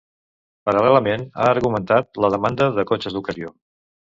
[0.69, 3.57] Paral·lelament, ha augmentat la demanda de cotxes d'ocasió.